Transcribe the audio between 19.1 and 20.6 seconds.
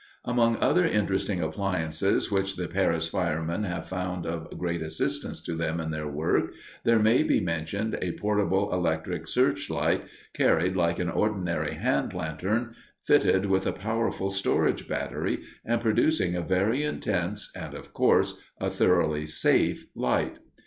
safe light.